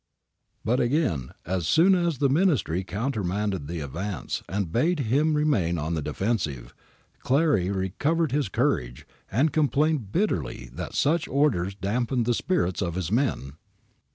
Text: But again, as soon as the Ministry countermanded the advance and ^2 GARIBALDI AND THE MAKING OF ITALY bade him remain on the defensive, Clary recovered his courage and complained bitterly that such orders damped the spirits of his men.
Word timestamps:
But 0.65 0.79
again, 0.79 1.29
as 1.45 1.67
soon 1.67 1.93
as 1.93 2.17
the 2.17 2.27
Ministry 2.27 2.83
countermanded 2.83 3.67
the 3.67 3.81
advance 3.81 4.41
and 4.49 4.65
^2 4.65 4.67
GARIBALDI 4.67 4.67
AND 4.67 4.73
THE 4.73 4.79
MAKING 4.79 4.87
OF 4.87 4.87
ITALY 4.87 4.95
bade 4.95 5.15
him 5.29 5.33
remain 5.35 5.77
on 5.77 5.93
the 5.93 6.01
defensive, 6.01 6.75
Clary 7.19 7.69
recovered 7.69 8.31
his 8.31 8.49
courage 8.49 9.05
and 9.31 9.53
complained 9.53 10.11
bitterly 10.11 10.71
that 10.73 10.95
such 10.95 11.27
orders 11.27 11.75
damped 11.75 12.23
the 12.23 12.33
spirits 12.33 12.81
of 12.81 12.95
his 12.95 13.11
men. 13.11 13.53